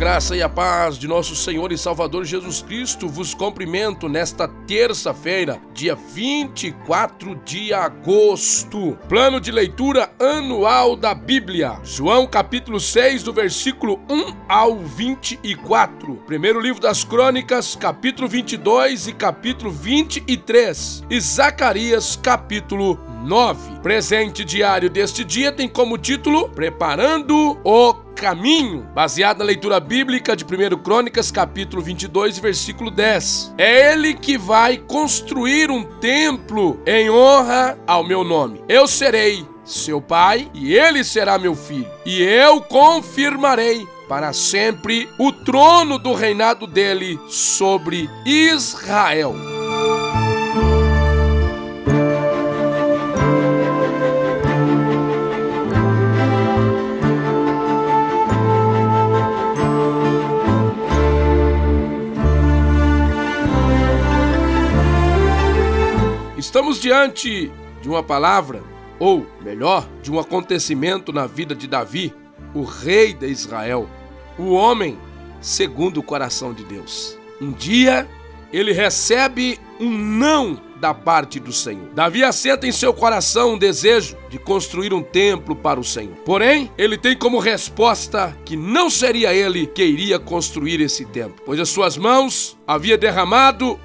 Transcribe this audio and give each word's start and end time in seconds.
Graça 0.00 0.34
e 0.34 0.40
a 0.40 0.48
paz 0.48 0.96
de 0.96 1.06
nosso 1.06 1.36
Senhor 1.36 1.70
e 1.70 1.76
Salvador 1.76 2.24
Jesus 2.24 2.62
Cristo, 2.62 3.06
vos 3.06 3.34
cumprimento 3.34 4.08
nesta 4.08 4.48
terça-feira, 4.48 5.60
dia 5.74 5.94
24 5.94 7.34
de 7.44 7.74
agosto. 7.74 8.96
Plano 9.10 9.38
de 9.38 9.52
leitura 9.52 10.10
anual 10.18 10.96
da 10.96 11.12
Bíblia. 11.12 11.78
João 11.84 12.26
capítulo 12.26 12.80
6, 12.80 13.24
do 13.24 13.30
versículo 13.34 14.00
1 14.08 14.36
ao 14.48 14.78
24. 14.78 16.14
Primeiro 16.26 16.60
livro 16.60 16.80
das 16.80 17.04
Crônicas, 17.04 17.76
capítulo 17.76 18.26
22 18.26 19.08
e 19.08 19.12
capítulo 19.12 19.70
23. 19.70 21.04
E 21.10 21.20
Zacarias, 21.20 22.16
capítulo 22.16 22.98
9. 23.22 23.80
Presente 23.82 24.46
diário 24.46 24.88
deste 24.88 25.22
dia 25.22 25.52
tem 25.52 25.68
como 25.68 25.98
título 25.98 26.48
Preparando 26.48 27.60
o 27.62 28.09
caminho, 28.20 28.86
baseado 28.94 29.38
na 29.38 29.44
leitura 29.46 29.80
bíblica 29.80 30.36
de 30.36 30.44
1 30.44 30.76
Crônicas, 30.82 31.30
capítulo 31.30 31.82
22, 31.82 32.38
versículo 32.38 32.90
10. 32.90 33.54
É 33.56 33.92
ele 33.92 34.12
que 34.12 34.36
vai 34.36 34.76
construir 34.76 35.70
um 35.70 35.82
templo 35.82 36.78
em 36.86 37.08
honra 37.08 37.78
ao 37.86 38.04
meu 38.04 38.22
nome. 38.22 38.62
Eu 38.68 38.86
serei 38.86 39.46
seu 39.64 40.02
pai 40.02 40.50
e 40.52 40.76
ele 40.76 41.02
será 41.02 41.38
meu 41.38 41.54
filho, 41.54 41.90
e 42.04 42.20
eu 42.20 42.60
confirmarei 42.60 43.86
para 44.06 44.32
sempre 44.32 45.08
o 45.18 45.32
trono 45.32 45.98
do 45.98 46.12
reinado 46.12 46.66
dele 46.66 47.18
sobre 47.28 48.10
Israel. 48.26 49.59
Estamos 66.70 66.82
diante 66.82 67.50
de 67.82 67.88
uma 67.88 68.00
palavra, 68.00 68.62
ou 69.00 69.26
melhor, 69.42 69.88
de 70.04 70.12
um 70.12 70.20
acontecimento 70.20 71.12
na 71.12 71.26
vida 71.26 71.52
de 71.52 71.66
Davi, 71.66 72.14
o 72.54 72.62
rei 72.62 73.12
de 73.12 73.26
Israel, 73.26 73.90
o 74.38 74.52
homem 74.52 74.96
segundo 75.40 75.98
o 75.98 76.02
coração 76.02 76.54
de 76.54 76.62
Deus. 76.62 77.18
Um 77.40 77.50
dia 77.50 78.08
ele 78.52 78.72
recebe 78.72 79.58
um 79.80 79.90
não 79.90 80.60
da 80.76 80.94
parte 80.94 81.40
do 81.40 81.52
Senhor. 81.52 81.88
Davi 81.92 82.22
assenta 82.22 82.68
em 82.68 82.72
seu 82.72 82.94
coração 82.94 83.54
um 83.54 83.58
desejo 83.58 84.16
de 84.28 84.38
construir 84.38 84.94
um 84.94 85.02
templo 85.02 85.56
para 85.56 85.80
o 85.80 85.84
Senhor. 85.84 86.14
Porém, 86.24 86.70
ele 86.78 86.96
tem 86.96 87.16
como 87.16 87.40
resposta 87.40 88.36
que 88.44 88.56
não 88.56 88.88
seria 88.88 89.34
ele 89.34 89.66
que 89.66 89.84
iria 89.84 90.20
construir 90.20 90.80
esse 90.80 91.04
templo, 91.04 91.42
pois 91.44 91.58
as 91.58 91.68
suas 91.68 91.96
mãos 91.96 92.56
havia 92.64 92.96
derramado 92.96 93.76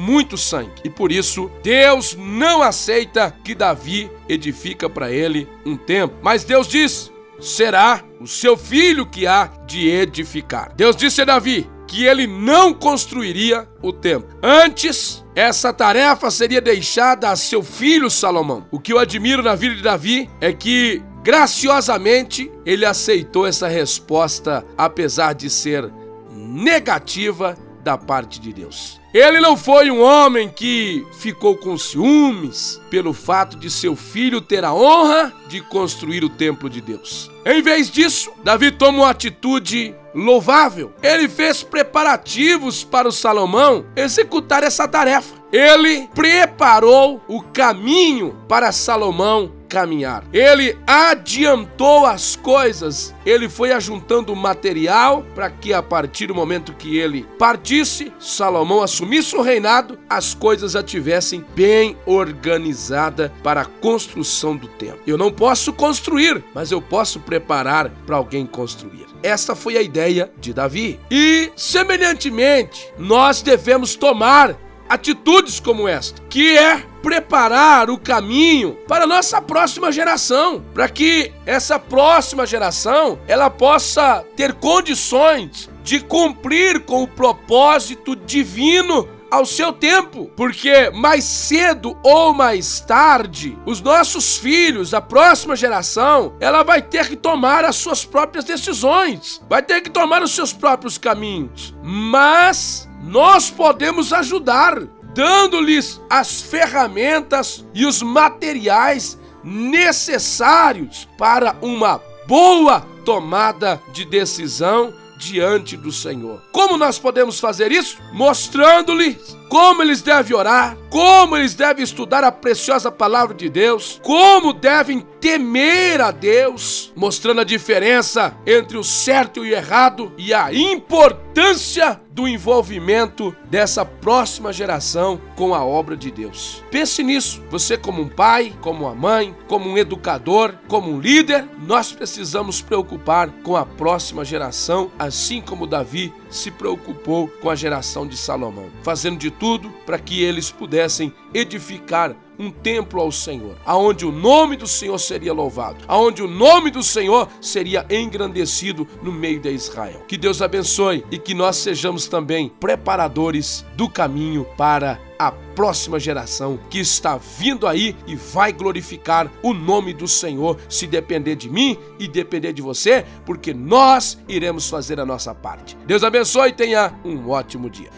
muito 0.00 0.36
sangue. 0.36 0.72
E 0.84 0.90
por 0.90 1.12
isso, 1.12 1.50
Deus 1.62 2.16
não 2.18 2.62
aceita 2.62 3.34
que 3.44 3.54
Davi 3.54 4.10
edifica 4.28 4.88
para 4.88 5.12
ele 5.12 5.48
um 5.64 5.76
templo. 5.76 6.18
Mas 6.22 6.44
Deus 6.44 6.66
diz: 6.66 7.12
será 7.40 8.02
o 8.20 8.26
seu 8.26 8.56
filho 8.56 9.06
que 9.06 9.26
há 9.26 9.46
de 9.66 9.88
edificar. 9.88 10.72
Deus 10.74 10.96
disse 10.96 11.22
a 11.22 11.24
Davi 11.24 11.68
que 11.86 12.04
ele 12.04 12.26
não 12.26 12.72
construiria 12.72 13.68
o 13.82 13.92
templo. 13.92 14.38
Antes, 14.40 15.24
essa 15.34 15.72
tarefa 15.72 16.30
seria 16.30 16.60
deixada 16.60 17.30
a 17.30 17.36
seu 17.36 17.64
filho 17.64 18.08
Salomão. 18.08 18.64
O 18.70 18.78
que 18.78 18.92
eu 18.92 18.98
admiro 18.98 19.42
na 19.42 19.56
vida 19.56 19.74
de 19.74 19.82
Davi 19.82 20.30
é 20.40 20.52
que 20.52 21.02
graciosamente 21.24 22.50
ele 22.64 22.86
aceitou 22.86 23.44
essa 23.44 23.66
resposta, 23.66 24.64
apesar 24.78 25.32
de 25.32 25.50
ser 25.50 25.92
negativa 26.32 27.56
da 27.82 27.98
parte 27.98 28.40
de 28.40 28.52
Deus. 28.52 28.99
Ele 29.12 29.40
não 29.40 29.56
foi 29.56 29.90
um 29.90 30.00
homem 30.00 30.48
que 30.48 31.04
ficou 31.18 31.56
com 31.56 31.76
ciúmes 31.76 32.80
pelo 32.88 33.12
fato 33.12 33.56
de 33.56 33.68
seu 33.68 33.96
filho 33.96 34.40
ter 34.40 34.64
a 34.64 34.72
honra 34.72 35.32
de 35.48 35.60
construir 35.60 36.22
o 36.22 36.28
templo 36.28 36.70
de 36.70 36.80
Deus. 36.80 37.28
Em 37.44 37.60
vez 37.60 37.90
disso, 37.90 38.30
Davi 38.44 38.70
toma 38.70 38.98
uma 38.98 39.10
atitude 39.10 39.94
louvável. 40.14 40.92
Ele 41.02 41.28
fez 41.28 41.62
preparativos 41.62 42.84
para 42.84 43.08
o 43.08 43.12
Salomão 43.12 43.84
executar 43.96 44.62
essa 44.62 44.86
tarefa. 44.86 45.34
Ele 45.52 46.08
preparou 46.14 47.20
o 47.26 47.42
caminho 47.42 48.36
para 48.48 48.70
Salomão 48.70 49.59
caminhar. 49.70 50.24
Ele 50.32 50.76
adiantou 50.86 52.04
as 52.04 52.34
coisas, 52.34 53.14
ele 53.24 53.48
foi 53.48 53.72
ajuntando 53.72 54.34
material 54.34 55.24
para 55.34 55.48
que 55.48 55.72
a 55.72 55.82
partir 55.82 56.26
do 56.26 56.34
momento 56.34 56.74
que 56.74 56.98
ele 56.98 57.26
partisse, 57.38 58.12
Salomão 58.18 58.82
assumisse 58.82 59.36
o 59.36 59.40
reinado, 59.40 59.98
as 60.08 60.34
coisas 60.34 60.72
já 60.72 60.82
tivessem 60.82 61.44
bem 61.54 61.96
organizada 62.04 63.32
para 63.42 63.62
a 63.62 63.66
construção 63.66 64.56
do 64.56 64.66
templo. 64.66 65.00
Eu 65.06 65.16
não 65.16 65.30
posso 65.30 65.72
construir, 65.72 66.42
mas 66.52 66.72
eu 66.72 66.82
posso 66.82 67.20
preparar 67.20 67.90
para 68.04 68.16
alguém 68.16 68.44
construir. 68.44 69.06
Esta 69.22 69.54
foi 69.54 69.76
a 69.76 69.82
ideia 69.82 70.32
de 70.38 70.52
Davi. 70.52 70.98
E, 71.10 71.52
semelhantemente, 71.54 72.92
nós 72.98 73.42
devemos 73.42 73.94
tomar 73.94 74.56
atitudes 74.88 75.60
como 75.60 75.86
esta, 75.86 76.20
que 76.28 76.58
é 76.58 76.84
preparar 77.02 77.90
o 77.90 77.98
caminho 77.98 78.78
para 78.86 79.04
a 79.04 79.06
nossa 79.06 79.40
próxima 79.40 79.90
geração, 79.90 80.64
para 80.74 80.88
que 80.88 81.32
essa 81.46 81.78
próxima 81.78 82.46
geração 82.46 83.18
ela 83.26 83.50
possa 83.50 84.24
ter 84.36 84.54
condições 84.54 85.68
de 85.82 86.00
cumprir 86.00 86.80
com 86.80 87.02
o 87.02 87.08
propósito 87.08 88.14
divino 88.14 89.08
ao 89.30 89.46
seu 89.46 89.72
tempo, 89.72 90.30
porque 90.36 90.90
mais 90.90 91.24
cedo 91.24 91.96
ou 92.02 92.34
mais 92.34 92.80
tarde, 92.80 93.56
os 93.64 93.80
nossos 93.80 94.36
filhos, 94.36 94.92
a 94.92 95.00
próxima 95.00 95.54
geração, 95.54 96.34
ela 96.40 96.62
vai 96.64 96.82
ter 96.82 97.08
que 97.08 97.16
tomar 97.16 97.64
as 97.64 97.76
suas 97.76 98.04
próprias 98.04 98.44
decisões, 98.44 99.40
vai 99.48 99.62
ter 99.62 99.80
que 99.80 99.90
tomar 99.90 100.22
os 100.22 100.32
seus 100.32 100.52
próprios 100.52 100.98
caminhos. 100.98 101.74
Mas 101.82 102.88
nós 103.02 103.50
podemos 103.50 104.12
ajudar, 104.12 104.82
dando-lhes 105.14 106.00
as 106.08 106.40
ferramentas 106.40 107.64
e 107.74 107.86
os 107.86 108.02
materiais 108.02 109.18
necessários 109.42 111.08
para 111.16 111.56
uma 111.62 112.00
boa 112.26 112.80
tomada 113.04 113.80
de 113.92 114.04
decisão 114.04 114.92
diante 115.20 115.76
do 115.76 115.92
Senhor. 115.92 116.42
Como 116.50 116.76
nós 116.76 116.98
podemos 116.98 117.38
fazer 117.38 117.70
isso? 117.70 117.98
Mostrando-lhes 118.12 119.36
como 119.48 119.82
eles 119.82 120.00
devem 120.00 120.34
orar, 120.34 120.76
como 120.88 121.36
eles 121.36 121.54
devem 121.54 121.84
estudar 121.84 122.24
a 122.24 122.32
preciosa 122.32 122.90
palavra 122.90 123.34
de 123.34 123.48
Deus, 123.48 124.00
como 124.02 124.52
devem 124.52 125.06
temer 125.20 126.00
a 126.00 126.10
Deus, 126.10 126.92
mostrando 126.96 127.42
a 127.42 127.44
diferença 127.44 128.34
entre 128.46 128.78
o 128.78 128.82
certo 128.82 129.44
e 129.44 129.50
o 129.50 129.54
errado 129.54 130.12
e 130.16 130.32
a 130.32 130.52
importância 130.52 132.00
do 132.10 132.26
envolvimento 132.26 133.34
dessa 133.44 133.84
próxima 133.84 134.52
geração 134.52 135.20
com 135.36 135.54
a 135.54 135.64
obra 135.64 135.96
de 135.96 136.10
Deus. 136.10 136.62
Pense 136.70 137.02
nisso, 137.02 137.42
você 137.50 137.76
como 137.76 138.02
um 138.02 138.08
pai, 138.08 138.52
como 138.60 138.84
uma 138.84 138.94
mãe, 138.94 139.34
como 139.46 139.68
um 139.68 139.78
educador, 139.78 140.54
como 140.66 140.90
um 140.90 141.00
líder, 141.00 141.48
nós 141.66 141.92
precisamos 141.92 142.60
preocupar 142.60 143.30
com 143.42 143.56
a 143.56 143.64
próxima 143.64 144.24
geração, 144.24 144.90
assim 144.98 145.40
como 145.40 145.66
Davi 145.66 146.12
se 146.28 146.50
preocupou 146.50 147.28
com 147.40 147.48
a 147.48 147.54
geração 147.54 148.06
de 148.06 148.16
Salomão, 148.16 148.68
fazendo 148.82 149.18
de 149.18 149.30
tudo 149.30 149.70
para 149.86 149.98
que 149.98 150.22
eles 150.22 150.50
pudessem 150.50 151.12
edificar 151.32 152.14
um 152.40 152.50
templo 152.50 153.02
ao 153.02 153.12
Senhor, 153.12 153.54
aonde 153.66 154.06
o 154.06 154.10
nome 154.10 154.56
do 154.56 154.66
Senhor 154.66 154.98
seria 154.98 155.34
louvado, 155.34 155.84
aonde 155.86 156.22
o 156.22 156.26
nome 156.26 156.70
do 156.70 156.82
Senhor 156.82 157.28
seria 157.38 157.84
engrandecido 157.90 158.88
no 159.02 159.12
meio 159.12 159.38
de 159.38 159.50
Israel. 159.50 160.02
Que 160.08 160.16
Deus 160.16 160.40
abençoe 160.40 161.04
e 161.10 161.18
que 161.18 161.34
nós 161.34 161.56
sejamos 161.56 162.08
também 162.08 162.48
preparadores 162.48 163.64
do 163.76 163.90
caminho 163.90 164.46
para 164.56 164.98
a 165.18 165.30
próxima 165.30 166.00
geração 166.00 166.58
que 166.70 166.78
está 166.78 167.18
vindo 167.18 167.66
aí 167.66 167.94
e 168.06 168.16
vai 168.16 168.54
glorificar 168.54 169.30
o 169.42 169.52
nome 169.52 169.92
do 169.92 170.08
Senhor, 170.08 170.56
se 170.66 170.86
depender 170.86 171.36
de 171.36 171.50
mim 171.50 171.76
e 171.98 172.08
depender 172.08 172.54
de 172.54 172.62
você, 172.62 173.04
porque 173.26 173.52
nós 173.52 174.18
iremos 174.26 174.70
fazer 174.70 174.98
a 174.98 175.04
nossa 175.04 175.34
parte. 175.34 175.76
Deus 175.86 176.02
abençoe 176.02 176.48
e 176.48 176.52
tenha 176.54 176.94
um 177.04 177.28
ótimo 177.28 177.68
dia. 177.68 177.90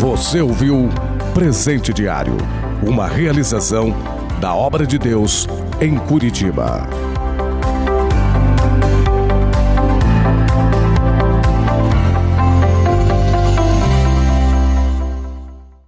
Você 0.00 0.40
ouviu 0.40 0.88
Presente 1.32 1.94
Diário, 1.94 2.36
uma 2.82 3.06
realização 3.06 3.94
da 4.40 4.54
obra 4.54 4.86
de 4.86 4.98
Deus 4.98 5.46
em 5.80 5.96
Curitiba. 5.96 7.11